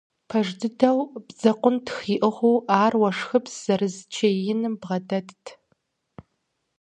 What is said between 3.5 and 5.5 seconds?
зэраз чей иным бгъэдэтт.